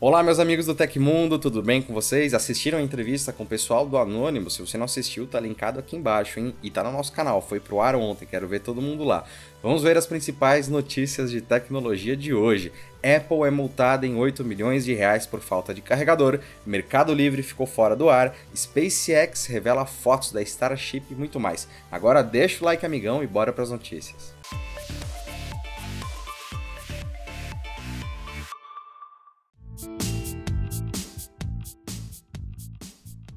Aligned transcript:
Olá, 0.00 0.22
meus 0.22 0.38
amigos 0.38 0.64
do 0.64 0.76
Tecmundo, 0.76 1.40
tudo 1.40 1.60
bem 1.60 1.82
com 1.82 1.92
vocês? 1.92 2.32
Assistiram 2.32 2.78
a 2.78 2.82
entrevista 2.82 3.32
com 3.32 3.42
o 3.42 3.46
pessoal 3.46 3.84
do 3.84 3.98
Anônimo? 3.98 4.48
Se 4.48 4.60
você 4.60 4.78
não 4.78 4.84
assistiu, 4.84 5.26
tá 5.26 5.40
linkado 5.40 5.80
aqui 5.80 5.96
embaixo, 5.96 6.38
hein? 6.38 6.54
E 6.62 6.70
tá 6.70 6.84
no 6.84 6.92
nosso 6.92 7.10
canal, 7.10 7.42
foi 7.42 7.58
pro 7.58 7.80
ar 7.80 7.96
ontem, 7.96 8.24
quero 8.24 8.46
ver 8.46 8.60
todo 8.60 8.80
mundo 8.80 9.02
lá. 9.02 9.24
Vamos 9.60 9.82
ver 9.82 9.96
as 9.96 10.06
principais 10.06 10.68
notícias 10.68 11.32
de 11.32 11.40
tecnologia 11.40 12.16
de 12.16 12.32
hoje. 12.32 12.70
Apple 12.98 13.42
é 13.44 13.50
multada 13.50 14.06
em 14.06 14.14
8 14.14 14.44
milhões 14.44 14.84
de 14.84 14.94
reais 14.94 15.26
por 15.26 15.40
falta 15.40 15.74
de 15.74 15.82
carregador, 15.82 16.38
Mercado 16.64 17.12
Livre 17.12 17.42
ficou 17.42 17.66
fora 17.66 17.96
do 17.96 18.08
ar, 18.08 18.36
SpaceX 18.54 19.46
revela 19.46 19.84
fotos 19.84 20.30
da 20.30 20.40
Starship 20.40 21.06
e 21.10 21.14
muito 21.16 21.40
mais. 21.40 21.66
Agora 21.90 22.22
deixa 22.22 22.62
o 22.62 22.66
like, 22.66 22.86
amigão, 22.86 23.20
e 23.20 23.26
bora 23.26 23.52
para 23.52 23.64
as 23.64 23.70
notícias. 23.72 24.37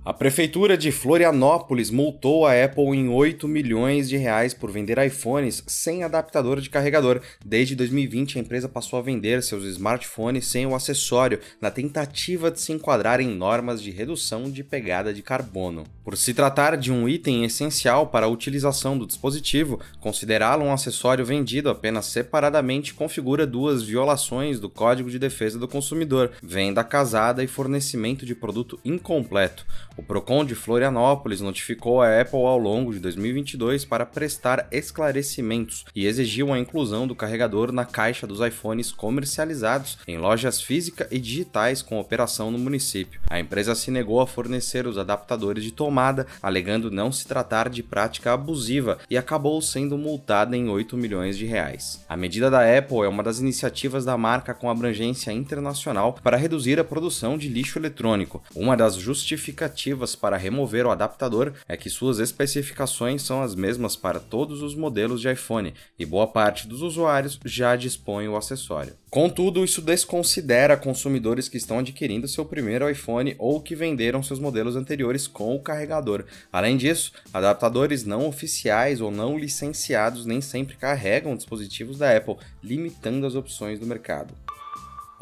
A 0.04 0.12
prefeitura 0.12 0.76
de 0.76 0.92
Florianópolis 0.92 1.92
multou 1.92 2.48
a 2.48 2.54
Apple 2.64 2.86
em 2.86 3.08
8 3.08 3.48
milhões 3.48 4.10
de 4.10 4.18
reais 4.18 4.52
por 4.52 4.72
vender 4.72 4.98
iPhones 4.98 5.64
sem 5.68 6.04
adaptador 6.04 6.60
de 6.60 6.72
carregador. 6.72 7.22
Desde 7.46 7.76
2020, 7.76 8.40
a 8.40 8.42
empresa 8.42 8.68
passou 8.68 8.98
a 8.98 9.02
vender 9.04 9.44
seus 9.44 9.64
smartphones 9.64 10.48
sem 10.48 10.66
o 10.66 10.74
acessório, 10.74 11.40
na 11.62 11.70
tentativa 11.70 12.50
de 12.50 12.60
se 12.60 12.72
enquadrar 12.72 13.22
em 13.22 13.28
normas 13.28 13.80
de 13.80 13.92
redução 13.92 14.50
de 14.50 14.64
pegada 14.64 15.14
de 15.14 15.22
carbono. 15.22 15.84
Por 16.04 16.18
se 16.18 16.34
tratar 16.34 16.78
de 16.78 16.92
um 16.92 17.08
item 17.08 17.46
essencial 17.46 18.08
para 18.08 18.26
a 18.26 18.30
utilização 18.30 18.98
do 18.98 19.06
dispositivo, 19.06 19.80
considerá-lo 20.00 20.66
um 20.66 20.74
acessório 20.74 21.24
vendido 21.24 21.70
apenas 21.70 22.08
separadamente 22.08 22.92
configura 22.92 23.46
duas 23.46 23.84
violações 23.84 24.60
do 24.60 24.68
Código 24.68 25.12
de 25.12 25.20
Defesa 25.20 25.60
do 25.60 25.68
Consumidor: 25.68 26.32
venda 26.42 26.84
casada 26.84 27.44
e 27.44 27.48
fornecimento 27.48 28.26
de 28.26 28.34
produto 28.34 28.80
incompleto. 28.84 29.64
O 29.98 30.02
Procon 30.02 30.46
de 30.46 30.56
Florianópolis 30.56 31.42
notificou 31.42 32.02
a 32.02 32.22
Apple 32.22 32.40
ao 32.40 32.58
longo 32.58 32.94
de 32.94 33.00
2022 33.00 33.84
para 33.84 34.06
prestar 34.06 34.68
esclarecimentos 34.72 35.84
e 35.94 36.08
exigiu 36.08 36.54
a 36.54 36.60
inclusão 36.60 37.06
do 37.06 37.14
carregador 37.14 37.74
na 37.74 37.84
caixa 37.84 38.26
dos 38.26 38.40
iPhones 38.40 38.92
comercializados 38.92 39.98
em 40.08 40.18
lojas 40.18 40.62
físicas 40.62 41.08
e 41.12 41.20
digitais 41.20 41.82
com 41.82 42.00
operação 42.00 42.50
no 42.50 42.58
município. 42.58 43.20
A 43.30 43.40
empresa 43.40 43.76
se 43.76 43.92
negou 43.92 44.22
a 44.22 44.28
fornecer 44.28 44.88
os 44.88 44.98
adaptadores 44.98 45.64
de 45.64 45.72
tomada, 45.72 46.26
alegando 46.42 46.90
não 46.90 47.12
se 47.12 47.28
tratar 47.28 47.70
de 47.70 47.84
prática 47.84 48.32
abusiva 48.32 48.98
e 49.10 49.18
acabou 49.18 49.62
sendo 49.62 49.98
multada 49.98 50.56
em 50.56 50.70
8 50.70 50.96
milhões 50.96 51.38
de 51.38 51.46
reais. 51.46 52.04
A 52.08 52.16
medida 52.16 52.50
da 52.50 52.78
Apple 52.78 53.04
é 53.04 53.10
uma 53.10 53.24
das 53.24 53.40
iniciativas 53.40 54.06
da 54.06 54.18
marca 54.18 54.54
com 54.54 54.70
abrangência 54.70 55.32
internacional 55.34 56.18
para 56.24 56.38
reduzir 56.38 56.80
a 56.80 56.84
produção 56.84 57.38
de 57.38 57.50
lixo 57.50 57.78
eletrônico. 57.78 58.42
Uma 58.56 58.78
das 58.78 58.96
justificativas 58.96 59.81
para 60.20 60.38
remover 60.38 60.86
o 60.86 60.92
adaptador 60.92 61.54
é 61.68 61.76
que 61.76 61.90
suas 61.90 62.20
especificações 62.20 63.24
são 63.24 63.42
as 63.42 63.56
mesmas 63.56 63.96
para 63.96 64.20
todos 64.20 64.62
os 64.62 64.76
modelos 64.76 65.22
de 65.22 65.32
iPhone 65.32 65.74
e 65.98 66.06
boa 66.06 66.28
parte 66.28 66.68
dos 66.68 66.82
usuários 66.82 67.40
já 67.44 67.76
dispõe 67.76 68.28
o 68.28 68.36
acessório. 68.36 68.94
Contudo, 69.10 69.66
isso 69.66 69.82
desconsidera 69.82 70.78
consumidores 70.78 71.50
que 71.50 71.58
estão 71.58 71.80
adquirindo 71.80 72.28
seu 72.28 72.46
primeiro 72.46 72.90
iPhone 72.90 73.36
ou 73.38 73.60
que 73.60 73.76
venderam 73.76 74.24
seus 74.24 74.40
modelos 74.40 74.76
anteriores 74.76 75.28
com 75.28 75.54
o 75.54 75.62
carregador. 75.62 76.24
Além 76.52 76.78
disso, 76.78 77.12
adaptadores 77.34 78.06
não 78.06 78.26
oficiais 78.26 79.02
ou 79.02 79.12
não 79.12 79.38
licenciados 79.38 80.26
nem 80.26 80.40
sempre 80.40 80.78
carregam 80.78 81.36
dispositivos 81.36 81.98
da 81.98 82.16
Apple, 82.16 82.38
limitando 82.64 83.28
as 83.28 83.36
opções 83.36 83.80
do 83.80 83.86
mercado. 83.86 84.34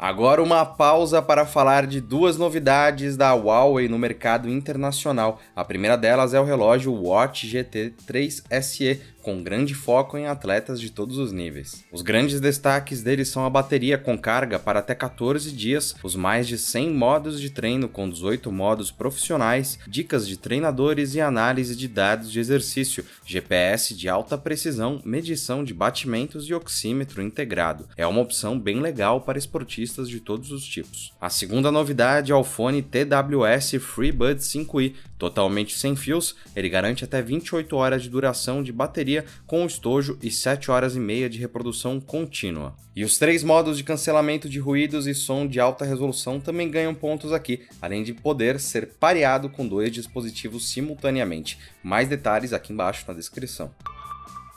Agora 0.02 0.42
uma 0.42 0.64
pausa 0.64 1.20
para 1.20 1.44
falar 1.44 1.86
de 1.86 2.00
duas 2.00 2.38
novidades 2.38 3.18
da 3.18 3.34
Huawei 3.34 3.86
no 3.86 3.98
mercado 3.98 4.48
internacional. 4.48 5.38
A 5.54 5.62
primeira 5.62 5.94
delas 5.94 6.32
é 6.32 6.40
o 6.40 6.44
relógio 6.44 6.90
Watch 6.90 7.46
GT 7.46 7.92
3 8.06 8.44
SE, 8.62 8.98
com 9.22 9.42
grande 9.42 9.74
foco 9.74 10.16
em 10.16 10.26
atletas 10.26 10.80
de 10.80 10.90
todos 10.90 11.18
os 11.18 11.32
níveis. 11.32 11.84
Os 11.92 12.02
grandes 12.02 12.40
destaques 12.40 13.02
dele 13.02 13.24
são 13.24 13.44
a 13.44 13.50
bateria 13.50 13.98
com 13.98 14.18
carga 14.18 14.58
para 14.58 14.80
até 14.80 14.94
14 14.94 15.52
dias, 15.52 15.94
os 16.02 16.16
mais 16.16 16.46
de 16.46 16.58
100 16.58 16.90
modos 16.90 17.40
de 17.40 17.50
treino 17.50 17.88
com 17.88 18.08
18 18.08 18.50
modos 18.50 18.90
profissionais, 18.90 19.78
dicas 19.86 20.26
de 20.26 20.36
treinadores 20.36 21.14
e 21.14 21.20
análise 21.20 21.76
de 21.76 21.88
dados 21.88 22.30
de 22.30 22.40
exercício, 22.40 23.04
GPS 23.24 23.94
de 23.94 24.08
alta 24.08 24.36
precisão, 24.36 25.00
medição 25.04 25.62
de 25.64 25.74
batimentos 25.74 26.48
e 26.48 26.54
oxímetro 26.54 27.22
integrado. 27.22 27.88
É 27.96 28.06
uma 28.06 28.20
opção 28.20 28.58
bem 28.58 28.80
legal 28.80 29.20
para 29.20 29.38
esportistas 29.38 30.08
de 30.08 30.20
todos 30.20 30.50
os 30.50 30.64
tipos. 30.64 31.12
A 31.20 31.30
segunda 31.30 31.70
novidade 31.70 32.32
é 32.32 32.34
o 32.34 32.44
fone 32.44 32.82
TWS 32.82 33.76
FreeBuds 33.80 34.46
5i, 34.46 34.94
totalmente 35.20 35.78
sem 35.78 35.94
fios, 35.94 36.34
ele 36.56 36.70
garante 36.70 37.04
até 37.04 37.20
28 37.20 37.76
horas 37.76 38.02
de 38.02 38.08
duração 38.08 38.62
de 38.62 38.72
bateria 38.72 39.26
com 39.46 39.66
estojo 39.66 40.18
e 40.22 40.30
7 40.30 40.70
horas 40.70 40.96
e 40.96 40.98
meia 40.98 41.28
de 41.28 41.38
reprodução 41.38 42.00
contínua. 42.00 42.74
E 42.96 43.04
os 43.04 43.18
três 43.18 43.44
modos 43.44 43.76
de 43.76 43.84
cancelamento 43.84 44.48
de 44.48 44.58
ruídos 44.58 45.06
e 45.06 45.14
som 45.14 45.46
de 45.46 45.60
alta 45.60 45.84
resolução 45.84 46.40
também 46.40 46.70
ganham 46.70 46.94
pontos 46.94 47.32
aqui, 47.32 47.60
além 47.82 48.02
de 48.02 48.14
poder 48.14 48.58
ser 48.58 48.94
pareado 48.98 49.50
com 49.50 49.68
dois 49.68 49.92
dispositivos 49.92 50.70
simultaneamente. 50.70 51.58
Mais 51.82 52.08
detalhes 52.08 52.54
aqui 52.54 52.72
embaixo 52.72 53.04
na 53.06 53.12
descrição. 53.12 53.70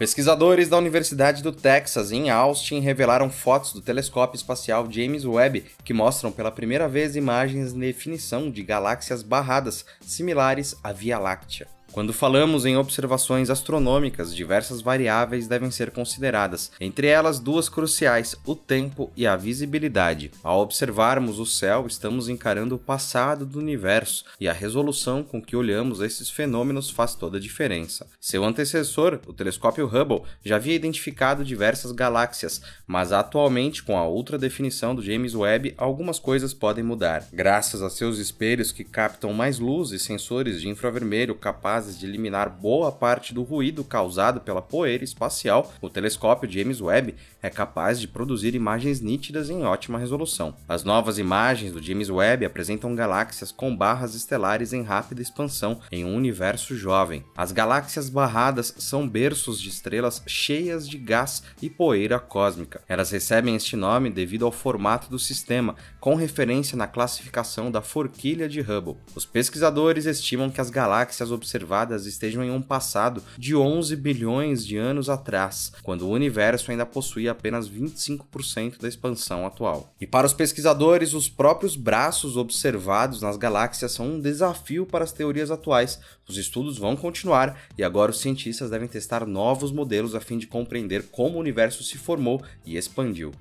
Pesquisadores 0.03 0.67
da 0.67 0.77
Universidade 0.77 1.41
do 1.41 1.53
Texas, 1.53 2.11
em 2.11 2.29
Austin, 2.29 2.81
revelaram 2.81 3.29
fotos 3.29 3.71
do 3.71 3.79
telescópio 3.79 4.35
espacial 4.35 4.85
James 4.91 5.23
Webb 5.23 5.63
que 5.81 5.93
mostram 5.93 6.29
pela 6.29 6.51
primeira 6.51 6.89
vez 6.89 7.15
imagens 7.15 7.71
em 7.71 7.79
definição 7.79 8.51
de 8.51 8.63
galáxias 8.63 9.23
barradas, 9.23 9.85
similares 10.01 10.75
à 10.83 10.91
Via 10.91 11.17
Láctea. 11.17 11.69
Quando 11.93 12.11
falamos 12.11 12.65
em 12.65 12.75
observações 12.75 13.51
astronômicas, 13.51 14.35
diversas 14.35 14.81
variáveis 14.81 15.47
devem 15.47 15.69
ser 15.69 15.91
consideradas, 15.91 16.71
entre 16.81 17.05
elas 17.05 17.39
duas 17.39 17.69
cruciais: 17.69 18.35
o 18.47 18.55
tempo 18.55 19.11
e 19.15 19.27
a 19.27 19.35
visibilidade. 19.35 20.31
Ao 20.43 20.59
observarmos 20.59 21.37
o 21.37 21.45
céu, 21.45 21.85
estamos 21.85 22.27
encarando 22.27 22.73
o 22.73 22.79
passado 22.79 23.45
do 23.45 23.59
universo 23.59 24.25
e 24.39 24.49
a 24.49 24.53
resolução 24.53 25.21
com 25.21 25.39
que 25.39 25.55
olhamos 25.55 26.01
esses 26.01 26.31
fenômenos 26.31 26.89
faz 26.89 27.13
toda 27.13 27.37
a 27.37 27.39
diferença. 27.39 28.07
Seu 28.19 28.43
antecessor, 28.43 29.19
o 29.27 29.33
telescópio 29.33 29.85
Hubble, 29.85 30.23
já 30.43 30.55
havia 30.55 30.73
identificado 30.73 31.45
diversas 31.45 31.91
galáxias, 31.91 32.59
mas 32.87 33.11
atualmente, 33.11 33.83
com 33.83 33.99
a 33.99 34.07
ultra 34.07 34.39
definição 34.39 34.95
do 34.95 35.03
James 35.03 35.35
Webb, 35.35 35.75
algumas 35.77 36.17
coisas 36.17 36.55
podem 36.55 36.83
mudar. 36.83 37.27
Graças 37.31 37.83
a 37.83 37.89
seus 37.91 38.17
espelhos 38.17 38.71
que 38.71 38.83
captam 38.83 39.31
mais 39.31 39.59
luz 39.59 39.91
e 39.91 39.99
sensores 39.99 40.59
de 40.59 40.67
infravermelho 40.67 41.35
capazes 41.35 41.82
capazes 41.83 41.99
de 41.99 42.05
eliminar 42.05 42.49
boa 42.49 42.91
parte 42.91 43.33
do 43.33 43.44
ruído 43.44 43.83
causado 43.83 44.39
pela 44.39 44.61
poeira 44.61 45.03
espacial, 45.03 45.73
o 45.81 45.89
telescópio 45.89 46.49
James 46.49 46.79
Webb 46.79 47.16
é 47.41 47.49
capaz 47.49 47.99
de 47.99 48.07
produzir 48.07 48.55
imagens 48.55 49.01
nítidas 49.01 49.49
em 49.49 49.63
ótima 49.63 49.99
resolução. 49.99 50.55
As 50.67 50.85
novas 50.85 51.17
imagens 51.17 51.73
do 51.73 51.83
James 51.83 52.09
Webb 52.09 52.45
apresentam 52.45 52.95
galáxias 52.95 53.51
com 53.51 53.75
barras 53.75 54.16
estelares 54.16 54.71
em 54.71 54.81
rápida 54.81 55.21
expansão 55.21 55.81
em 55.91 56.05
um 56.05 56.16
universo 56.16 56.73
jovem. 56.75 57.25
As 57.35 57.51
galáxias 57.51 58.09
barradas 58.09 58.73
são 58.77 59.07
berços 59.07 59.59
de 59.59 59.67
estrelas 59.67 60.23
cheias 60.25 60.88
de 60.88 60.97
gás 60.97 61.44
e 61.61 61.69
poeira 61.69 62.17
cósmica. 62.17 62.81
Elas 62.88 63.11
recebem 63.11 63.55
este 63.55 63.75
nome 63.75 64.09
devido 64.09 64.45
ao 64.45 64.51
formato 64.51 65.09
do 65.09 65.19
sistema, 65.19 65.75
com 66.00 66.15
referência 66.15 66.77
na 66.77 66.88
classificação 66.88 67.69
da 67.69 67.81
forquilha 67.81 68.47
de 68.47 68.61
Hubble. 68.61 68.97
Os 69.15 69.25
pesquisadores 69.25 70.05
estimam 70.05 70.50
que 70.50 70.61
as 70.61 70.69
galáxias 70.69 71.31
observadas 71.31 71.62
observadas 71.63 72.06
estejam 72.06 72.44
em 72.44 72.51
um 72.51 72.62
passado 72.62 73.24
de 73.38 73.56
11 73.56 73.96
bilhões 73.96 74.66
de 74.66 74.78
anos 74.78 75.09
atrás, 75.09 75.72
quando 75.81 76.06
o 76.06 76.12
universo 76.12 76.69
ainda 76.69 76.85
possuía 76.85 77.31
apenas 77.31 77.69
25% 77.69 78.79
da 78.79 78.88
expansão 78.88 79.46
atual. 79.46 79.94
E 80.00 80.06
para 80.06 80.28
os 80.28 80.34
pesquisadores, 80.34 81.13
os 81.13 81.29
próprios 81.29 81.75
braços 81.75 82.35
observados 82.35 83.21
nas 83.21 83.38
galáxias 83.38 83.94
são 83.94 84.07
um 84.07 84.19
desafio 84.19 84.86
para 84.86 85.06
as 85.06 85.13
teorias 85.13 85.50
atuais. 85.50 86.00
Os 86.27 86.38
estudos 86.38 86.77
vão 86.77 86.95
continuar 86.95 87.57
e 87.77 87.83
agora 87.83 88.12
os 88.12 88.19
cientistas 88.19 88.69
devem 88.69 88.88
testar 88.88 89.25
novos 89.25 89.71
modelos 89.71 90.16
a 90.16 90.19
fim 90.19 90.38
de 90.38 90.48
compreender 90.48 91.04
como 91.12 91.38
o 91.38 91.39
universo 91.39 91.83
se 91.83 91.98
formou 91.98 92.44
e 92.66 92.75
expandiu. 92.75 93.31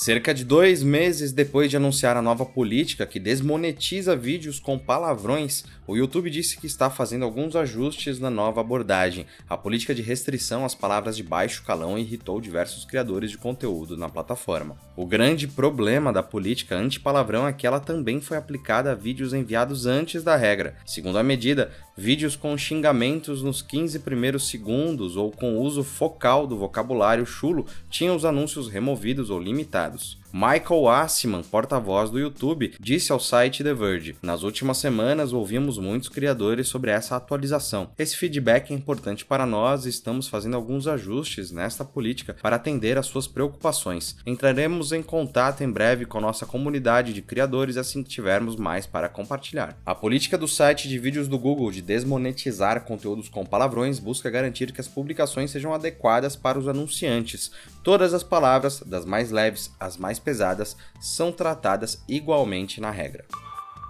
Cerca 0.00 0.32
de 0.32 0.44
dois 0.44 0.80
meses 0.80 1.32
depois 1.32 1.68
de 1.68 1.76
anunciar 1.76 2.16
a 2.16 2.22
nova 2.22 2.46
política 2.46 3.04
que 3.04 3.18
desmonetiza 3.18 4.14
vídeos 4.14 4.60
com 4.60 4.78
palavrões, 4.78 5.64
o 5.88 5.96
YouTube 5.96 6.30
disse 6.30 6.56
que 6.56 6.68
está 6.68 6.88
fazendo 6.88 7.24
alguns 7.24 7.56
ajustes 7.56 8.20
na 8.20 8.30
nova 8.30 8.60
abordagem. 8.60 9.26
A 9.48 9.56
política 9.56 9.92
de 9.92 10.00
restrição 10.00 10.64
às 10.64 10.72
palavras 10.72 11.16
de 11.16 11.24
baixo 11.24 11.64
calão 11.64 11.98
irritou 11.98 12.40
diversos 12.40 12.84
criadores 12.84 13.32
de 13.32 13.38
conteúdo 13.38 13.96
na 13.96 14.08
plataforma. 14.08 14.76
O 14.96 15.04
grande 15.04 15.48
problema 15.48 16.12
da 16.12 16.22
política 16.22 16.76
anti-palavrão 16.76 17.48
é 17.48 17.52
que 17.52 17.66
ela 17.66 17.80
também 17.80 18.20
foi 18.20 18.36
aplicada 18.36 18.92
a 18.92 18.94
vídeos 18.94 19.34
enviados 19.34 19.84
antes 19.84 20.22
da 20.22 20.36
regra. 20.36 20.76
Segundo 20.86 21.18
a 21.18 21.24
medida, 21.24 21.72
vídeos 21.98 22.36
com 22.36 22.56
xingamentos 22.56 23.42
nos 23.42 23.60
15 23.60 23.98
primeiros 23.98 24.48
segundos 24.48 25.16
ou 25.16 25.32
com 25.32 25.58
uso 25.58 25.82
focal 25.82 26.46
do 26.46 26.56
vocabulário 26.56 27.26
chulo 27.26 27.66
tinham 27.90 28.14
os 28.14 28.24
anúncios 28.24 28.68
removidos 28.68 29.30
ou 29.30 29.40
limitados. 29.40 30.16
Michael 30.30 30.88
Assman, 30.88 31.42
porta-voz 31.42 32.10
do 32.10 32.18
YouTube, 32.18 32.74
disse 32.78 33.10
ao 33.10 33.18
site 33.18 33.64
The 33.64 33.72
Verge: 33.72 34.14
Nas 34.22 34.42
últimas 34.42 34.76
semanas 34.76 35.32
ouvimos 35.32 35.78
muitos 35.78 36.10
criadores 36.10 36.68
sobre 36.68 36.90
essa 36.90 37.16
atualização. 37.16 37.90
Esse 37.98 38.14
feedback 38.14 38.70
é 38.70 38.74
importante 38.74 39.24
para 39.24 39.46
nós 39.46 39.86
e 39.86 39.88
estamos 39.88 40.28
fazendo 40.28 40.54
alguns 40.54 40.86
ajustes 40.86 41.50
nesta 41.50 41.82
política 41.82 42.36
para 42.42 42.56
atender 42.56 42.98
às 42.98 43.06
suas 43.06 43.26
preocupações. 43.26 44.16
Entraremos 44.26 44.92
em 44.92 45.02
contato 45.02 45.62
em 45.62 45.70
breve 45.70 46.04
com 46.04 46.18
a 46.18 46.22
nossa 46.22 46.44
comunidade 46.44 47.14
de 47.14 47.22
criadores 47.22 47.78
assim 47.78 48.02
que 48.02 48.10
tivermos 48.10 48.54
mais 48.56 48.86
para 48.86 49.08
compartilhar. 49.08 49.78
A 49.84 49.94
política 49.94 50.36
do 50.36 50.46
site 50.46 50.88
de 50.88 50.98
vídeos 50.98 51.26
do 51.26 51.38
Google 51.38 51.70
de 51.70 51.80
desmonetizar 51.80 52.84
conteúdos 52.84 53.30
com 53.30 53.46
palavrões 53.46 53.98
busca 53.98 54.28
garantir 54.28 54.72
que 54.72 54.80
as 54.80 54.88
publicações 54.88 55.50
sejam 55.50 55.72
adequadas 55.72 56.36
para 56.36 56.58
os 56.58 56.68
anunciantes. 56.68 57.50
Todas 57.82 58.12
as 58.12 58.22
palavras, 58.22 58.80
das 58.84 59.04
mais 59.04 59.30
leves 59.30 59.72
às 59.78 59.96
mais 59.96 60.18
pesadas 60.18 60.76
são 61.00 61.32
tratadas 61.32 62.02
igualmente 62.08 62.80
na 62.80 62.90
regra. 62.90 63.24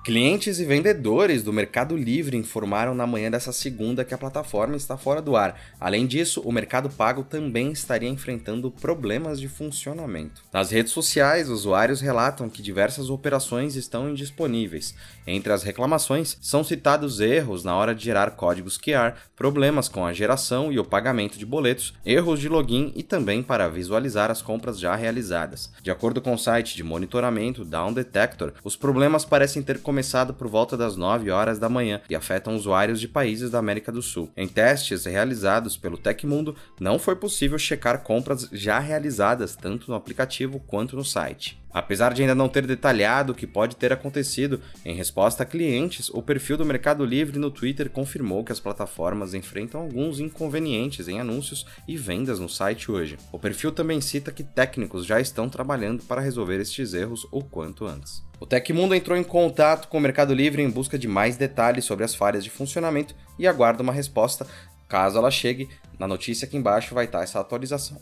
Clientes 0.09 0.59
e 0.59 0.65
vendedores 0.65 1.43
do 1.43 1.53
Mercado 1.53 1.95
Livre 1.95 2.35
informaram 2.35 2.95
na 2.95 3.07
manhã 3.07 3.31
dessa 3.31 3.53
segunda 3.53 4.07
que 4.07 4.15
a 4.15 4.17
plataforma 4.17 4.75
está 4.75 4.97
fora 4.97 5.21
do 5.21 5.37
ar. 5.37 5.61
Além 5.79 6.07
disso, 6.07 6.41
o 6.47 6.51
Mercado 6.51 6.89
Pago 6.89 7.23
também 7.23 7.73
estaria 7.73 8.09
enfrentando 8.09 8.71
problemas 8.71 9.39
de 9.39 9.51
funcionamento. 9.51 10.43
Nas 10.51 10.71
redes 10.71 10.93
sociais, 10.93 11.51
usuários 11.51 12.01
relatam 12.01 12.49
que 12.49 12.63
diversas 12.63 13.11
operações 13.11 13.77
estão 13.77 14.09
indisponíveis. 14.09 14.95
Entre 15.27 15.53
as 15.53 15.63
reclamações, 15.63 16.39
são 16.41 16.65
citados 16.65 17.21
erros 17.21 17.63
na 17.63 17.77
hora 17.77 17.95
de 17.95 18.03
gerar 18.03 18.31
códigos 18.31 18.79
QR, 18.79 19.13
problemas 19.37 19.91
com 19.91 20.07
a 20.07 20.15
geração 20.15 20.73
e 20.73 20.79
o 20.79 20.87
pagamento 20.87 21.39
de 21.39 21.45
boletos, 21.45 21.93
erros 22.03 22.41
de 22.41 22.49
login 22.49 22.95
e 22.97 23.03
também 23.03 23.43
para 23.43 23.69
visualizar 23.69 24.31
as 24.31 24.41
compras 24.41 24.81
já 24.81 24.97
realizadas. 24.97 25.71
De 25.83 25.91
acordo 25.91 26.23
com 26.23 26.33
o 26.33 26.39
site 26.39 26.75
de 26.75 26.83
monitoramento 26.83 27.63
Down 27.63 27.93
Detector, 27.93 28.55
os 28.65 28.75
problemas 28.75 29.27
parecem 29.27 29.63
ter 29.63 29.83
começado 29.83 29.98
começado 29.99 30.33
por 30.33 30.47
volta 30.47 30.77
das 30.77 30.97
9 30.97 31.29
horas 31.29 31.59
da 31.59 31.69
manhã 31.69 32.01
e 32.09 32.15
afetam 32.15 32.55
usuários 32.55 33.01
de 33.01 33.09
países 33.09 33.51
da 33.51 33.59
América 33.59 33.91
do 33.91 34.01
Sul. 34.01 34.31
Em 34.37 34.47
testes 34.47 35.07
realizados 35.07 35.77
pelo 35.77 35.99
Tecmundo, 35.99 36.55
não 36.79 37.01
foi 37.01 37.17
possível 37.17 37.59
checar 37.59 38.05
compras 38.05 38.49
já 38.53 38.79
realizadas 38.79 39.57
tanto 39.57 39.91
no 39.91 39.97
aplicativo 39.97 40.61
quanto 40.61 40.95
no 40.95 41.05
site. 41.05 41.61
Apesar 41.73 42.15
de 42.15 42.23
ainda 42.23 42.35
não 42.35 42.49
ter 42.49 42.67
detalhado 42.67 43.33
o 43.33 43.35
que 43.35 43.47
pode 43.47 43.77
ter 43.77 43.93
acontecido, 43.93 44.61
em 44.85 44.95
resposta 44.95 45.43
a 45.43 45.47
clientes, 45.47 46.09
o 46.11 46.23
perfil 46.23 46.57
do 46.57 46.65
Mercado 46.65 47.05
Livre 47.05 47.39
no 47.39 47.51
Twitter 47.51 47.91
confirmou 47.91 48.43
que 48.43 48.53
as 48.53 48.61
plataformas 48.61 49.35
enfrentam 49.35 49.81
alguns 49.81 50.19
inconvenientes 50.19 51.09
em 51.09 51.21
anúncios 51.21 51.67
e 51.87 51.97
vendas 51.97 52.39
no 52.41 52.49
site 52.49 52.91
hoje. 52.91 53.19
O 53.31 53.39
perfil 53.39 53.71
também 53.71 54.01
cita 54.01 54.33
que 54.33 54.43
técnicos 54.43 55.05
já 55.05 55.21
estão 55.21 55.49
trabalhando 55.49 56.03
para 56.05 56.21
resolver 56.21 56.59
estes 56.61 56.95
erros 56.95 57.27
o 57.31 57.45
quanto 57.45 57.87
antes. 57.87 58.23
O 58.41 58.47
Tecmundo 58.47 58.95
entrou 58.95 59.19
em 59.19 59.25
contato 59.25 59.89
com 59.89 59.99
o 59.99 60.01
Mercado 60.01 60.33
Livre 60.33 60.63
em 60.63 60.71
busca 60.71 60.99
de 60.99 61.09
mais 61.09 61.37
detalhes 61.37 61.85
sobre 61.85 62.05
as 62.05 62.15
falhas 62.15 62.45
de 62.45 62.51
funcionamento 62.51 63.15
e 63.39 63.47
aguarda 63.47 63.83
uma 63.83 63.93
resposta. 63.93 64.47
Caso 64.89 65.19
ela 65.19 65.31
chegue, 65.31 65.69
na 65.99 66.07
notícia 66.07 66.47
aqui 66.47 66.57
embaixo 66.57 66.95
vai 66.95 67.05
estar 67.05 67.23
essa 67.23 67.41
atualização. 67.41 68.01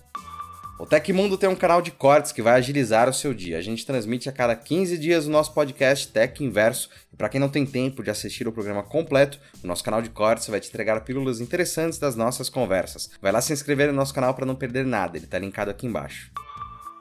O 0.79 0.85
Tecmundo 0.85 1.39
tem 1.39 1.49
um 1.49 1.57
canal 1.57 1.81
de 1.81 1.91
cortes 1.91 2.33
que 2.33 2.43
vai 2.43 2.55
agilizar 2.55 3.09
o 3.09 3.15
seu 3.15 3.33
dia. 3.33 3.57
A 3.57 3.63
gente 3.63 3.87
transmite 3.87 4.29
a 4.29 4.33
cada 4.33 4.55
15 4.55 4.99
dias 4.99 5.27
o 5.27 5.31
nosso 5.31 5.55
podcast 5.55 6.09
Tech 6.09 6.45
Inverso. 6.45 6.91
E 7.11 7.17
para 7.17 7.31
quem 7.31 7.41
não 7.41 7.49
tem 7.49 7.65
tempo 7.65 8.03
de 8.03 8.11
assistir 8.11 8.47
o 8.47 8.53
programa 8.53 8.83
completo, 8.83 9.41
o 9.65 9.67
nosso 9.67 9.83
canal 9.83 10.03
de 10.03 10.11
cortes 10.11 10.49
vai 10.49 10.61
te 10.61 10.69
entregar 10.69 11.01
pílulas 11.01 11.41
interessantes 11.41 11.99
das 11.99 12.15
nossas 12.15 12.51
conversas. 12.51 13.11
Vai 13.23 13.33
lá 13.33 13.41
se 13.41 13.55
inscrever 13.55 13.89
no 13.89 13.95
nosso 13.95 14.13
canal 14.13 14.35
para 14.35 14.45
não 14.45 14.55
perder 14.55 14.85
nada, 14.85 15.17
ele 15.17 15.25
está 15.25 15.39
linkado 15.39 15.71
aqui 15.71 15.87
embaixo. 15.87 16.31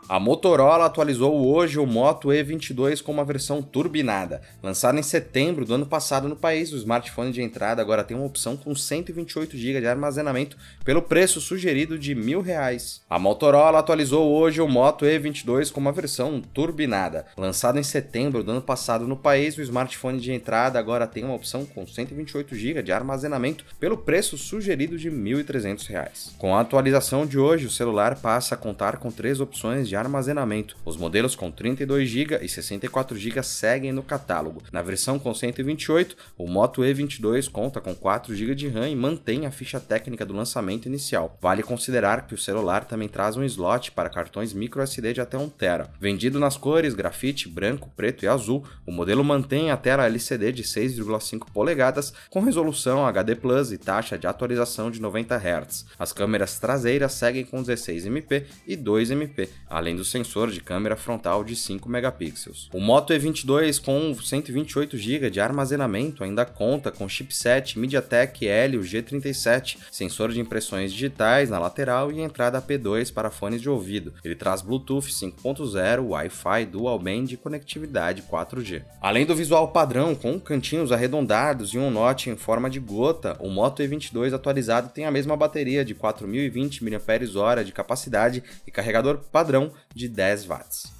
A 0.08 0.20
Motorola 0.20 0.86
atualizou 0.86 1.34
hoje 1.48 1.80
o 1.80 1.86
Moto 1.88 2.28
E22 2.28 3.02
com 3.02 3.12
uma 3.12 3.26
versão 3.26 3.64
turbinada. 3.64 4.40
Lançado 4.62 5.00
em 5.00 5.02
setembro 5.02 5.66
do 5.66 5.74
ano 5.74 5.88
passado 5.88 6.30
no 6.30 6.36
país, 6.36 6.72
o 6.72 6.78
smartphone 6.78 7.32
de 7.32 7.42
entrada 7.42 7.82
agora 7.82 8.04
tem 8.04 8.16
uma 8.16 8.28
opção 8.28 8.56
com 8.56 8.76
128 8.76 9.58
GB 9.58 9.82
de 9.82 9.88
armazenamento 9.88 10.58
pelo 10.84 11.02
preço 11.02 11.42
sugerido 11.42 11.98
de 11.98 12.14
mil 12.14 12.42
reais. 12.42 13.02
A 13.10 13.18
Motorola 13.18 13.80
atualizou 13.80 14.32
hoje 14.32 14.62
o 14.62 14.68
Moto 14.68 15.06
E22 15.06 15.72
com 15.72 15.80
uma 15.80 15.92
versão 15.92 16.40
turbinada. 16.40 17.26
Lançado 17.36 17.80
em 17.80 17.84
setembro 17.84 18.44
do 18.44 18.52
ano 18.52 18.62
passado 18.62 19.08
no 19.08 19.18
país, 19.18 19.58
o 19.58 19.62
smartphone 19.64 20.20
de 20.20 20.32
entrada 20.32 20.78
agora 20.78 21.08
tem 21.08 21.24
uma 21.24 21.34
opção 21.34 21.66
com 21.66 21.88
128 21.88 22.56
GB 22.56 22.84
de 22.84 22.92
armazenamento 22.92 23.66
pelo 23.80 23.98
preço 23.98 24.38
sugerido 24.38 25.00
de 25.00 25.10
R$ 25.10 25.16
1.300. 25.16 26.38
Com 26.38 26.56
a 26.56 26.62
atualização 26.62 27.26
de 27.26 27.40
hoje, 27.40 27.66
o 27.66 27.72
celular 27.72 28.18
passa 28.18 28.54
a 28.54 28.58
contar 28.58 28.98
com 28.98 29.10
três 29.10 29.40
opções 29.40 29.90
de 29.90 29.95
de 29.96 29.98
armazenamento. 29.98 30.76
Os 30.84 30.98
modelos 30.98 31.36
com 31.36 31.50
32 31.50 32.10
GB 32.10 32.40
e 32.42 32.50
64 32.50 33.18
GB 33.18 33.42
seguem 33.44 33.94
no 33.94 34.04
catálogo. 34.04 34.62
Na 34.72 34.82
versão 34.82 35.18
com 35.18 35.34
128, 35.34 36.18
o 36.38 36.48
Moto 36.48 36.82
E22 36.82 37.50
conta 37.50 37.80
com 37.80 37.96
4 37.96 38.36
GB 38.36 38.56
de 38.56 38.68
RAM 38.68 38.90
e 38.90 38.96
mantém 38.96 39.46
a 39.46 39.52
ficha 39.52 39.80
técnica 39.80 40.26
do 40.26 40.36
lançamento 40.36 40.88
inicial. 40.88 41.38
Vale 41.42 41.64
considerar 41.64 42.28
que 42.28 42.34
o 42.34 42.38
celular 42.38 42.84
também 42.84 43.08
traz 43.08 43.38
um 43.38 43.44
slot 43.46 43.92
para 43.92 44.10
cartões 44.10 44.54
microSD 44.54 45.14
de 45.14 45.22
até 45.22 45.38
1 45.38 45.50
TB. 45.50 45.90
Vendido 46.00 46.40
nas 46.40 46.58
cores 46.58 46.94
grafite, 46.94 47.48
branco, 47.48 47.90
preto 47.96 48.26
e 48.26 48.28
azul, 48.28 48.66
o 48.86 48.92
modelo 48.92 49.24
mantém 49.24 49.72
a 49.72 49.78
tela 49.78 50.06
LCD 50.06 50.52
de 50.52 50.64
6,5 50.64 51.48
polegadas 51.54 52.14
com 52.30 52.42
resolução 52.42 53.06
HD 53.06 53.36
Plus 53.36 53.72
e 53.72 53.78
taxa 53.78 54.18
de 54.18 54.28
atualização 54.28 54.92
de 54.92 55.02
90 55.02 55.36
Hz. 55.38 55.86
As 55.98 56.12
câmeras 56.12 56.60
traseiras 56.60 57.14
seguem 57.14 57.46
com 57.46 57.62
16 57.62 58.06
MP 58.08 58.46
e 58.68 58.76
2 58.76 59.12
MP, 59.12 59.50
além 59.70 59.85
do 59.94 60.06
sensor 60.06 60.50
de 60.50 60.62
câmera 60.62 60.96
frontal 60.96 61.44
de 61.44 61.54
5 61.54 61.90
megapixels. 61.90 62.70
O 62.72 62.80
Moto 62.80 63.14
E22 63.14 63.84
com 63.84 64.16
128 64.16 64.98
GB 64.98 65.30
de 65.30 65.42
armazenamento 65.42 66.24
ainda 66.24 66.46
conta 66.46 66.92
com 66.92 67.10
chipset 67.10 67.78
MediaTek 67.78 68.46
Helio 68.46 68.80
G37, 68.82 69.78
sensor 69.92 70.32
de 70.32 70.40
impressões 70.40 70.94
digitais 70.94 71.50
na 71.50 71.60
lateral 71.60 72.10
e 72.10 72.22
entrada 72.22 72.62
P2 72.62 73.12
para 73.12 73.30
fones 73.30 73.62
de 73.62 73.70
ouvido. 73.70 74.14
Ele 74.24 74.36
traz 74.36 74.62
Bluetooth 74.62 75.10
5.0, 75.10 76.08
Wi-Fi 76.08 76.66
Dual 76.66 76.98
Band 77.00 77.26
e 77.32 77.38
conectividade 77.38 78.24
4G. 78.24 78.84
Além 79.02 79.26
do 79.26 79.36
visual 79.36 79.68
padrão 79.68 80.16
com 80.16 80.40
cantinhos 80.40 80.94
arredondados 80.94 81.74
e 81.74 81.78
um 81.78 81.92
note 81.92 82.30
em 82.30 82.38
forma 82.38 82.70
de 82.70 82.80
gota, 82.80 83.36
o 83.40 83.50
Moto 83.50 83.84
E22 83.84 84.34
atualizado 84.34 84.90
tem 84.90 85.06
a 85.06 85.12
mesma 85.12 85.36
bateria 85.36 85.84
de 85.84 85.94
4020 85.94 86.84
mAh 86.84 87.64
de 87.64 87.72
capacidade 87.72 88.44
e 88.66 88.72
carregador 88.72 89.18
padrão 89.32 89.72
de 89.94 90.08
10 90.08 90.46
watts. 90.46 90.96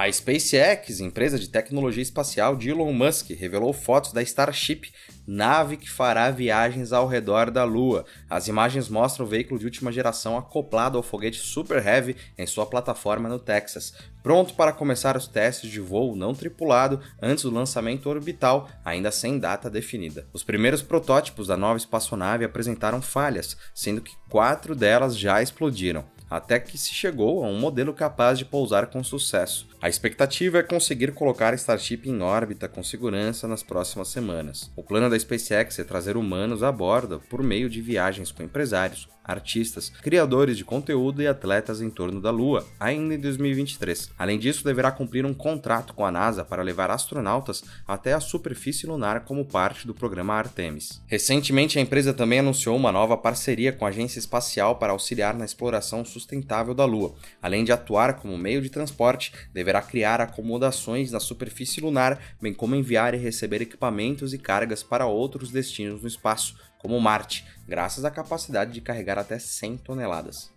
A 0.00 0.10
SpaceX, 0.10 0.98
empresa 1.00 1.38
de 1.38 1.46
tecnologia 1.46 2.02
espacial 2.02 2.56
de 2.56 2.70
Elon 2.70 2.90
Musk, 2.90 3.32
revelou 3.32 3.70
fotos 3.70 4.14
da 4.14 4.22
Starship, 4.22 4.90
nave 5.26 5.76
que 5.76 5.90
fará 5.90 6.30
viagens 6.30 6.90
ao 6.90 7.06
redor 7.06 7.50
da 7.50 7.64
Lua. 7.64 8.06
As 8.26 8.48
imagens 8.48 8.88
mostram 8.88 9.26
o 9.26 9.28
veículo 9.28 9.60
de 9.60 9.66
última 9.66 9.92
geração 9.92 10.38
acoplado 10.38 10.96
ao 10.96 11.02
foguete 11.02 11.38
Super 11.38 11.86
Heavy 11.86 12.16
em 12.38 12.46
sua 12.46 12.64
plataforma 12.64 13.28
no 13.28 13.38
Texas, 13.38 13.92
pronto 14.22 14.54
para 14.54 14.72
começar 14.72 15.18
os 15.18 15.26
testes 15.26 15.70
de 15.70 15.80
voo 15.80 16.16
não 16.16 16.34
tripulado 16.34 16.98
antes 17.20 17.44
do 17.44 17.50
lançamento 17.50 18.08
orbital, 18.08 18.70
ainda 18.82 19.10
sem 19.10 19.38
data 19.38 19.68
definida. 19.68 20.26
Os 20.32 20.42
primeiros 20.42 20.80
protótipos 20.80 21.48
da 21.48 21.58
nova 21.58 21.76
espaçonave 21.76 22.42
apresentaram 22.42 23.02
falhas, 23.02 23.54
sendo 23.74 24.00
que 24.00 24.16
quatro 24.30 24.74
delas 24.74 25.14
já 25.14 25.42
explodiram 25.42 26.06
até 26.30 26.60
que 26.60 26.78
se 26.78 26.94
chegou 26.94 27.44
a 27.44 27.48
um 27.48 27.58
modelo 27.58 27.92
capaz 27.92 28.38
de 28.38 28.44
pousar 28.44 28.86
com 28.86 29.02
sucesso. 29.02 29.66
A 29.82 29.88
expectativa 29.88 30.58
é 30.58 30.62
conseguir 30.62 31.12
colocar 31.12 31.54
a 31.54 31.56
Starship 31.56 32.02
em 32.04 32.20
órbita 32.20 32.68
com 32.68 32.84
segurança 32.84 33.48
nas 33.48 33.62
próximas 33.62 34.08
semanas. 34.08 34.70
O 34.76 34.82
plano 34.82 35.08
da 35.08 35.18
SpaceX 35.18 35.78
é 35.78 35.84
trazer 35.84 36.18
humanos 36.18 36.62
a 36.62 36.70
bordo 36.70 37.22
por 37.30 37.42
meio 37.42 37.70
de 37.70 37.80
viagens 37.80 38.30
com 38.30 38.42
empresários, 38.42 39.08
artistas, 39.30 39.90
criadores 40.02 40.56
de 40.56 40.64
conteúdo 40.64 41.22
e 41.22 41.26
atletas 41.26 41.80
em 41.80 41.90
torno 41.90 42.20
da 42.20 42.30
Lua, 42.30 42.66
ainda 42.78 43.14
em 43.14 43.18
2023. 43.18 44.10
Além 44.18 44.38
disso, 44.38 44.64
deverá 44.64 44.90
cumprir 44.90 45.24
um 45.24 45.34
contrato 45.34 45.94
com 45.94 46.04
a 46.04 46.10
NASA 46.10 46.44
para 46.44 46.62
levar 46.62 46.90
astronautas 46.90 47.62
até 47.86 48.12
a 48.12 48.20
superfície 48.20 48.86
lunar 48.86 49.24
como 49.24 49.44
parte 49.44 49.86
do 49.86 49.94
programa 49.94 50.34
Artemis. 50.34 51.02
Recentemente, 51.06 51.78
a 51.78 51.82
empresa 51.82 52.12
também 52.12 52.40
anunciou 52.40 52.76
uma 52.76 52.92
nova 52.92 53.16
parceria 53.16 53.72
com 53.72 53.86
a 53.86 53.88
Agência 53.88 54.18
Espacial 54.18 54.76
para 54.76 54.92
auxiliar 54.92 55.34
na 55.34 55.44
exploração 55.44 56.04
sustentável 56.04 56.74
da 56.74 56.84
Lua. 56.84 57.14
Além 57.40 57.64
de 57.64 57.72
atuar 57.72 58.14
como 58.14 58.36
meio 58.36 58.60
de 58.60 58.70
transporte, 58.70 59.32
deverá 59.52 59.69
criar 59.82 60.20
acomodações 60.20 61.12
na 61.12 61.20
superfície 61.20 61.80
lunar, 61.80 62.18
bem 62.40 62.54
como 62.54 62.74
enviar 62.74 63.14
e 63.14 63.18
receber 63.18 63.60
equipamentos 63.60 64.32
e 64.32 64.38
cargas 64.38 64.82
para 64.82 65.06
outros 65.06 65.50
destinos 65.50 66.00
no 66.00 66.08
espaço, 66.08 66.56
como 66.78 66.98
Marte, 66.98 67.44
graças 67.68 68.04
à 68.04 68.10
capacidade 68.10 68.72
de 68.72 68.80
carregar 68.80 69.18
até 69.18 69.38
100 69.38 69.76
toneladas. 69.76 70.50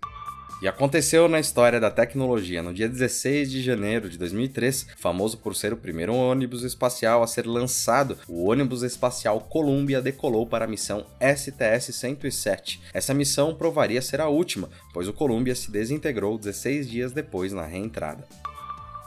E 0.64 0.68
aconteceu 0.68 1.28
na 1.28 1.42
história 1.42 1.78
da 1.78 1.92
tecnologia. 1.92 2.64
No 2.64 2.74
dia 2.74 2.88
16 2.88 3.52
de 3.52 3.62
janeiro 3.62 4.10
de 4.10 4.18
2003, 4.18 4.88
famoso 4.98 5.38
por 5.38 5.54
ser 5.58 5.74
o 5.74 5.78
primeiro 5.78 6.16
ônibus 6.16 6.64
espacial 6.64 7.22
a 7.22 7.28
ser 7.28 7.46
lançado, 7.46 8.18
o 8.30 8.50
ônibus 8.50 8.82
espacial 8.82 9.42
Columbia 9.42 10.02
decolou 10.02 10.48
para 10.48 10.64
a 10.64 10.68
missão 10.68 11.06
STS-107. 11.20 12.80
Essa 12.94 13.14
missão 13.14 13.54
provaria 13.54 14.02
ser 14.02 14.22
a 14.22 14.30
última, 14.30 14.70
pois 14.94 15.06
o 15.10 15.14
Columbia 15.14 15.54
se 15.54 15.70
desintegrou 15.70 16.38
16 16.38 16.90
dias 16.90 17.12
depois 17.12 17.52
na 17.52 17.66
reentrada. 17.66 18.26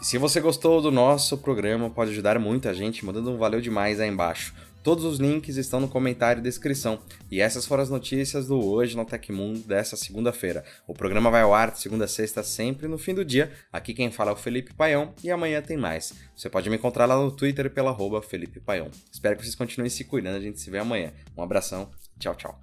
Se 0.07 0.19
você 0.19 0.41
gostou 0.41 0.81
do 0.81 0.93
nosso 0.93 1.37
programa, 1.37 1.91
pode 1.91 2.13
ajudar 2.13 2.39
muito 2.39 2.69
a 2.69 2.73
gente 2.73 3.05
mandando 3.05 3.33
um 3.33 3.37
valeu 3.37 3.61
demais 3.61 3.99
aí 3.99 4.09
embaixo. 4.09 4.55
Todos 4.81 5.05
os 5.05 5.19
links 5.19 5.57
estão 5.57 5.81
no 5.81 5.89
comentário 5.89 6.39
e 6.39 6.43
descrição. 6.45 7.01
E 7.29 7.41
essas 7.41 7.67
foram 7.67 7.83
as 7.83 7.91
notícias 7.91 8.47
do 8.47 8.65
Hoje 8.65 8.97
no 8.97 9.05
Tecmundo 9.05 9.59
dessa 9.59 9.97
segunda-feira. 9.97 10.65
O 10.87 10.95
programa 10.95 11.29
vai 11.29 11.43
ao 11.43 11.53
ar 11.53 11.73
de 11.73 11.81
segunda 11.81 12.05
a 12.05 12.09
sexta, 12.09 12.45
sempre 12.45 12.87
no 12.87 12.99
fim 12.99 13.15
do 13.15 13.25
dia. 13.25 13.51
Aqui 13.73 13.93
quem 13.93 14.13
fala 14.13 14.31
é 14.31 14.35
o 14.35 14.37
Felipe 14.37 14.73
Paião 14.75 15.13
e 15.25 15.31
amanhã 15.33 15.61
tem 15.61 15.77
mais. 15.77 16.15
Você 16.37 16.49
pode 16.49 16.71
me 16.71 16.77
encontrar 16.77 17.07
lá 17.07 17.17
no 17.17 17.33
Twitter 17.33 17.69
pela 17.69 17.93
Felipe 18.23 18.61
Paião. 18.61 18.89
Espero 19.11 19.37
que 19.37 19.43
vocês 19.43 19.57
continuem 19.57 19.91
se 19.91 20.05
cuidando, 20.05 20.37
a 20.37 20.41
gente 20.41 20.61
se 20.61 20.71
vê 20.71 20.79
amanhã. 20.79 21.13
Um 21.37 21.43
abração, 21.43 21.91
tchau, 22.17 22.37
tchau. 22.37 22.61